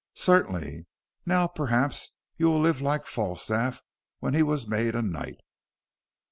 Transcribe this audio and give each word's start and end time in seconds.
"Certainly. 0.15 0.87
Now, 1.27 1.45
perhaps, 1.45 2.09
you 2.35 2.47
will 2.49 2.59
live 2.59 2.81
like 2.81 3.05
Falstaff 3.05 3.83
when 4.17 4.33
he 4.33 4.41
was 4.41 4.65
made 4.67 4.95
a 4.95 5.03
knight." 5.03 5.37